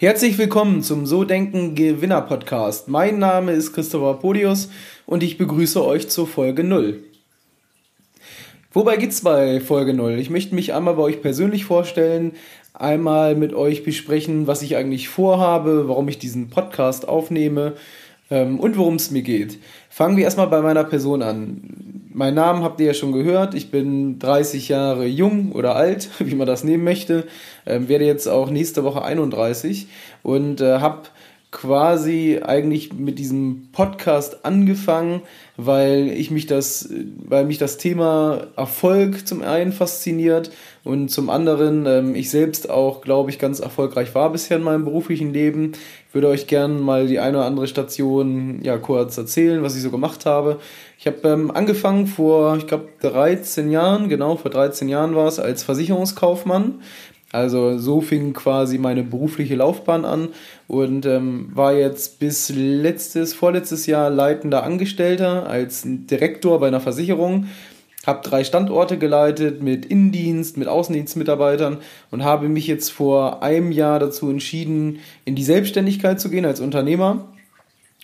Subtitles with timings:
[0.00, 2.86] Herzlich willkommen zum So Denken Gewinner Podcast.
[2.86, 4.70] Mein Name ist Christopher Podius
[5.06, 7.02] und ich begrüße euch zur Folge 0.
[8.72, 10.20] Wobei geht's bei Folge 0?
[10.20, 12.34] Ich möchte mich einmal bei euch persönlich vorstellen,
[12.74, 17.72] einmal mit euch besprechen, was ich eigentlich vorhabe, warum ich diesen Podcast aufnehme
[18.30, 19.58] ähm, und worum es mir geht.
[19.90, 21.87] Fangen wir erstmal bei meiner Person an.
[22.18, 23.54] Mein Namen habt ihr ja schon gehört.
[23.54, 27.28] Ich bin 30 Jahre jung oder alt, wie man das nehmen möchte.
[27.64, 29.86] Ähm, werde jetzt auch nächste Woche 31
[30.24, 31.02] und äh, habe
[31.50, 35.22] quasi eigentlich mit diesem Podcast angefangen,
[35.56, 40.50] weil ich mich das, weil mich das Thema Erfolg zum einen fasziniert
[40.84, 44.84] und zum anderen ähm, ich selbst auch, glaube ich, ganz erfolgreich war bisher in meinem
[44.84, 45.72] beruflichen Leben.
[46.08, 49.82] Ich würde euch gerne mal die eine oder andere Station ja kurz erzählen, was ich
[49.82, 50.58] so gemacht habe.
[50.98, 55.38] Ich habe ähm, angefangen vor, ich glaube, 13 Jahren, genau, vor 13 Jahren war es,
[55.38, 56.80] als Versicherungskaufmann
[57.30, 60.28] also so fing quasi meine berufliche Laufbahn an
[60.66, 67.46] und ähm, war jetzt bis letztes, vorletztes Jahr leitender Angestellter als Direktor bei einer Versicherung.
[68.06, 71.78] Habe drei Standorte geleitet mit Innendienst, mit Außendienstmitarbeitern
[72.10, 76.60] und habe mich jetzt vor einem Jahr dazu entschieden, in die Selbstständigkeit zu gehen als
[76.60, 77.28] Unternehmer.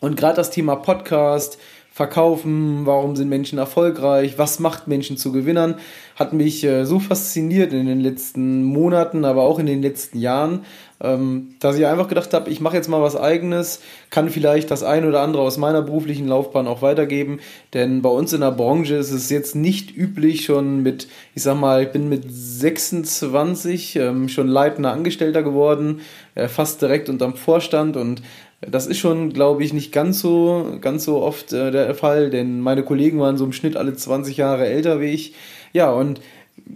[0.00, 1.58] Und gerade das Thema Podcast,
[1.92, 5.74] Verkaufen, warum sind Menschen erfolgreich, was macht Menschen zu Gewinnern,
[6.14, 10.64] hat mich äh, so fasziniert in den letzten Monaten, aber auch in den letzten Jahren,
[11.02, 14.84] ähm, dass ich einfach gedacht habe, ich mache jetzt mal was eigenes, kann vielleicht das
[14.84, 17.40] ein oder andere aus meiner beruflichen Laufbahn auch weitergeben,
[17.74, 21.58] denn bei uns in der Branche ist es jetzt nicht üblich, schon mit, ich sag
[21.58, 26.02] mal, ich bin mit 26 ähm, schon leitender Angestellter geworden,
[26.36, 28.22] äh, fast direkt unterm Vorstand und
[28.60, 32.60] das ist schon, glaube ich, nicht ganz so, ganz so oft äh, der Fall, denn
[32.60, 35.34] meine Kollegen waren so im Schnitt alle 20 Jahre älter wie ich.
[35.72, 36.20] Ja, und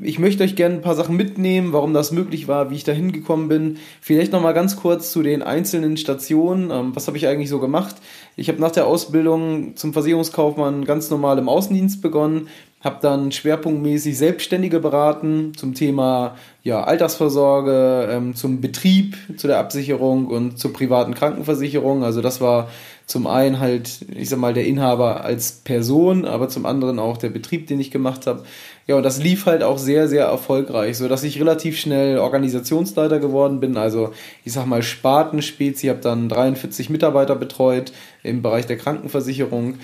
[0.01, 2.93] ich möchte euch gerne ein paar Sachen mitnehmen, warum das möglich war, wie ich da
[2.93, 3.79] hingekommen bin.
[4.01, 6.71] Vielleicht nochmal ganz kurz zu den einzelnen Stationen.
[6.71, 7.97] Ähm, was habe ich eigentlich so gemacht?
[8.37, 12.49] Ich habe nach der Ausbildung zum Versicherungskaufmann ganz normal im Außendienst begonnen,
[12.85, 20.27] habe dann schwerpunktmäßig Selbstständige beraten zum Thema ja, Altersvorsorge, ähm, zum Betrieb, zu der Absicherung
[20.27, 22.05] und zur privaten Krankenversicherung.
[22.05, 22.69] Also das war
[23.07, 27.29] zum einen halt, ich sag mal, der Inhaber als Person, aber zum anderen auch der
[27.31, 28.45] Betrieb, den ich gemacht habe.
[28.87, 33.19] Ja, und das lief halt auch sehr, sehr erfolgreich, so dass ich relativ schnell Organisationsleiter
[33.19, 33.79] geworden bin.
[33.79, 34.13] Also
[34.45, 37.93] ich sag mal Spartenspezi, habe dann 43 Mitarbeiter betreut
[38.23, 39.77] im Bereich der Krankenversicherung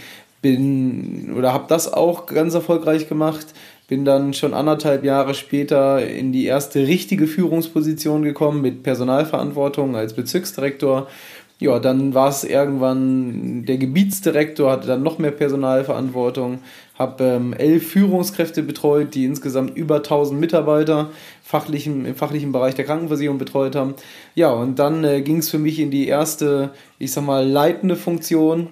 [0.42, 3.46] bin oder habe das auch ganz erfolgreich gemacht.
[3.88, 10.14] Bin dann schon anderthalb Jahre später in die erste richtige Führungsposition gekommen mit Personalverantwortung als
[10.14, 11.08] Bezirksdirektor.
[11.58, 16.60] Ja, dann war es irgendwann der Gebietsdirektor, hatte dann noch mehr Personalverantwortung,
[16.98, 21.10] habe ähm, elf Führungskräfte betreut, die insgesamt über 1000 Mitarbeiter
[21.42, 23.94] fachlichen, im fachlichen Bereich der Krankenversicherung betreut haben.
[24.34, 27.96] Ja, und dann äh, ging es für mich in die erste, ich sag mal, leitende
[27.96, 28.68] Funktion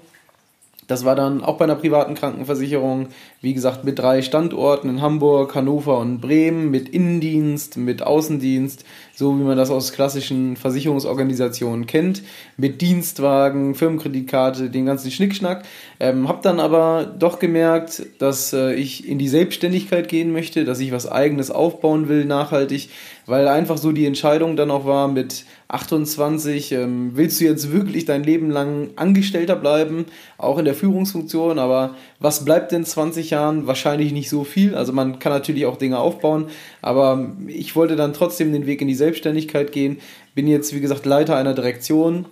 [0.88, 3.10] das war dann auch bei einer privaten Krankenversicherung,
[3.41, 8.84] wie gesagt, mit drei Standorten in Hamburg, Hannover und Bremen, mit Innendienst, mit Außendienst,
[9.15, 12.22] so wie man das aus klassischen Versicherungsorganisationen kennt,
[12.56, 15.65] mit Dienstwagen, Firmenkreditkarte, den ganzen Schnickschnack.
[16.00, 20.81] Ähm, hab dann aber doch gemerkt, dass äh, ich in die Selbstständigkeit gehen möchte, dass
[20.81, 22.91] ich was eigenes aufbauen will, nachhaltig,
[23.26, 28.06] weil einfach so die Entscheidung dann auch war mit 28, ähm, willst du jetzt wirklich
[28.06, 30.06] dein Leben lang Angestellter bleiben,
[30.38, 33.66] auch in der Führungsfunktion, aber was bleibt in 20 Jahren?
[33.66, 36.47] Wahrscheinlich nicht so viel, also man kann natürlich auch Dinge aufbauen,
[36.83, 39.99] aber ich wollte dann trotzdem den Weg in die Selbstständigkeit gehen,
[40.34, 42.27] bin jetzt wie gesagt Leiter einer Direktion,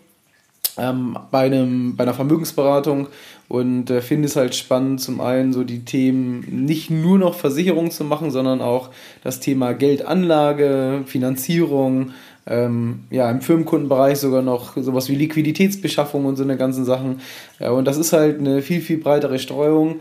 [0.78, 3.08] ähm, bei, einem, bei einer Vermögensberatung
[3.48, 7.90] und äh, finde es halt spannend, zum einen so die Themen nicht nur noch Versicherung
[7.90, 8.90] zu machen, sondern auch
[9.22, 12.12] das Thema Geldanlage, Finanzierung,
[12.48, 17.20] ähm, ja, im Firmenkundenbereich sogar noch sowas wie Liquiditätsbeschaffung und so eine ganzen Sachen.
[17.58, 19.96] Ja, und das ist halt eine viel, viel breitere Streuung.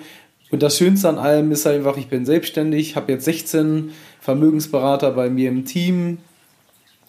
[0.52, 5.30] Und das Schönste an allem ist einfach, ich bin selbstständig, habe jetzt 16 Vermögensberater bei
[5.30, 6.20] mir im Team,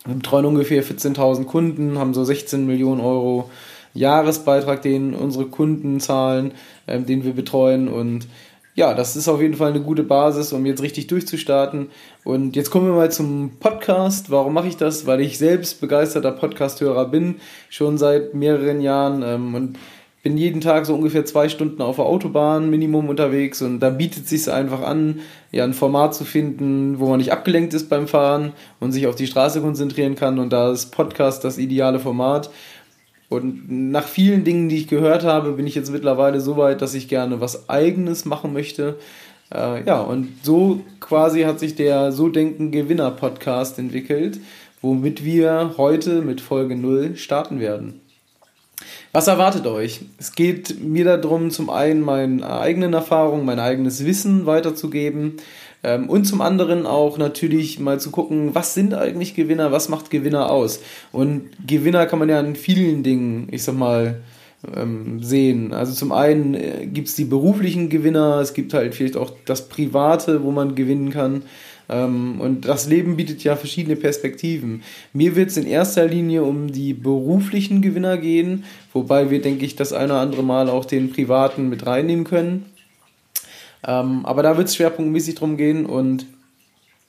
[0.06, 3.50] betreuen ungefähr 14.000 Kunden, haben so 16 Millionen Euro
[3.94, 6.52] Jahresbeitrag, den unsere Kunden zahlen,
[6.86, 8.26] ähm, den wir betreuen und
[8.76, 11.88] ja, das ist auf jeden Fall eine gute Basis, um jetzt richtig durchzustarten.
[12.24, 14.30] Und jetzt kommen wir mal zum Podcast.
[14.30, 15.06] Warum mache ich das?
[15.06, 17.36] Weil ich selbst begeisterter Podcasthörer bin,
[17.70, 19.78] schon seit mehreren Jahren ähm, und
[20.26, 24.25] bin jeden Tag so ungefähr zwei Stunden auf der Autobahn Minimum unterwegs und da bietet
[24.25, 25.20] es sich einfach an,
[25.52, 29.14] ja ein Format zu finden, wo man nicht abgelenkt ist beim Fahren und sich auf
[29.14, 32.50] die Straße konzentrieren kann und da ist Podcast das ideale Format.
[33.28, 36.94] Und nach vielen Dingen, die ich gehört habe, bin ich jetzt mittlerweile so weit, dass
[36.94, 38.96] ich gerne was Eigenes machen möchte.
[39.55, 44.40] Äh, ja, und so quasi hat sich der So Denken Gewinner Podcast entwickelt,
[44.82, 48.00] womit wir heute mit Folge 0 starten werden.
[49.16, 50.02] Was erwartet euch?
[50.18, 55.38] Es geht mir darum, zum einen meine eigenen Erfahrungen, mein eigenes Wissen weiterzugeben
[55.82, 60.10] ähm, und zum anderen auch natürlich mal zu gucken, was sind eigentlich Gewinner, was macht
[60.10, 60.80] Gewinner aus?
[61.12, 64.20] Und Gewinner kann man ja in vielen Dingen, ich sag mal,
[64.74, 65.72] ähm, sehen.
[65.72, 69.70] Also zum einen äh, gibt es die beruflichen Gewinner, es gibt halt vielleicht auch das
[69.70, 71.42] Private, wo man gewinnen kann.
[71.88, 74.82] Ähm, und das Leben bietet ja verschiedene Perspektiven.
[75.12, 79.76] Mir wird es in erster Linie um die beruflichen Gewinner gehen, wobei wir, denke ich,
[79.76, 82.66] das eine oder andere Mal auch den privaten mit reinnehmen können.
[83.86, 86.26] Ähm, aber da wird es schwerpunktmäßig drum gehen und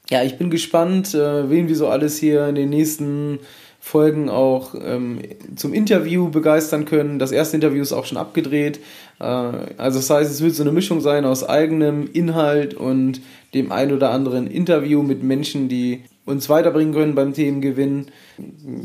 [0.09, 3.39] ja, ich bin gespannt, äh, wen wir so alles hier in den nächsten
[3.87, 5.19] Folgen auch ähm,
[5.55, 7.19] zum Interview begeistern können.
[7.19, 8.81] Das erste Interview ist auch schon abgedreht.
[9.19, 13.21] Äh, also das heißt, es wird so eine Mischung sein aus eigenem Inhalt und
[13.53, 18.07] dem ein oder anderen Interview mit Menschen, die uns weiterbringen können beim Themengewinn.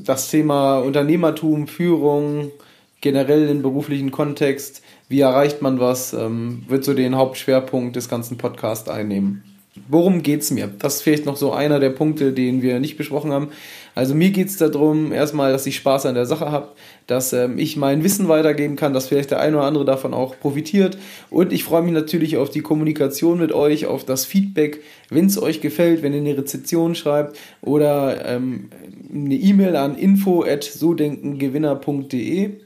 [0.04, 2.52] Das Thema Unternehmertum, Führung,
[3.00, 8.38] generell im beruflichen Kontext, wie erreicht man was, ähm, wird so den Hauptschwerpunkt des ganzen
[8.38, 9.42] Podcasts einnehmen.
[9.88, 10.70] Worum geht es mir?
[10.80, 13.48] Das ist vielleicht noch so einer der Punkte, den wir nicht besprochen haben.
[13.94, 16.68] Also mir geht es darum, erstmal, dass ich Spaß an der Sache habe,
[17.06, 20.38] dass ähm, ich mein Wissen weitergeben kann, dass vielleicht der eine oder andere davon auch
[20.38, 20.98] profitiert.
[21.30, 25.40] Und ich freue mich natürlich auf die Kommunikation mit euch, auf das Feedback, wenn es
[25.40, 28.68] euch gefällt, wenn ihr eine Rezeption schreibt oder ähm,
[29.10, 32.60] eine E-Mail an info at sodenkengewinner.de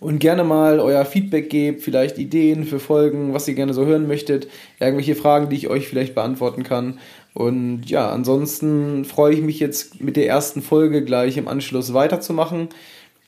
[0.00, 4.06] und gerne mal euer Feedback gebt, vielleicht Ideen für Folgen, was ihr gerne so hören
[4.06, 4.48] möchtet,
[4.80, 6.98] irgendwelche Fragen, die ich euch vielleicht beantworten kann.
[7.34, 12.68] Und ja, ansonsten freue ich mich jetzt mit der ersten Folge gleich im Anschluss weiterzumachen.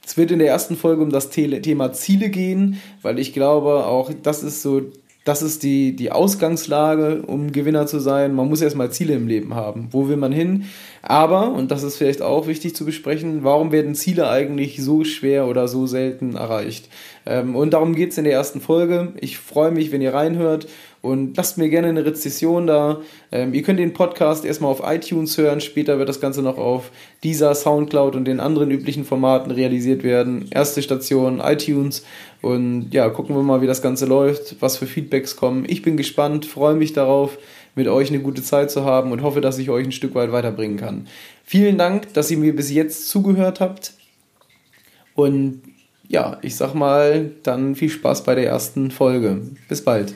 [0.07, 4.11] Es wird in der ersten Folge um das Thema Ziele gehen, weil ich glaube, auch
[4.23, 4.91] das ist so
[5.29, 8.35] das ist die, die Ausgangslage, um Gewinner zu sein.
[8.35, 9.89] Man muss erstmal Ziele im Leben haben.
[9.91, 10.65] Wo will man hin?
[11.03, 15.47] Aber, und das ist vielleicht auch wichtig zu besprechen, warum werden Ziele eigentlich so schwer
[15.47, 16.89] oder so selten erreicht?
[17.27, 19.13] Ähm, und darum geht es in der ersten Folge.
[19.21, 20.67] Ich freue mich, wenn ihr reinhört
[21.01, 23.01] und lasst mir gerne eine Rezession da.
[23.31, 26.91] Ähm, ihr könnt den Podcast erstmal auf iTunes hören, später wird das Ganze noch auf
[27.23, 30.47] dieser Soundcloud und den anderen üblichen Formaten realisiert werden.
[30.51, 32.05] Erste Station iTunes
[32.43, 35.65] und ja, gucken wir mal, wie das Ganze läuft, was für Feedbacks kommen.
[35.69, 37.39] Ich bin gespannt, freue mich darauf,
[37.75, 40.33] mit euch eine gute Zeit zu haben und hoffe, dass ich euch ein Stück weit
[40.33, 41.07] weiterbringen kann.
[41.45, 43.93] Vielen Dank, dass ihr mir bis jetzt zugehört habt
[45.15, 45.63] und
[46.09, 49.43] ja, ich sag mal, dann viel Spaß bei der ersten Folge.
[49.69, 50.15] Bis bald.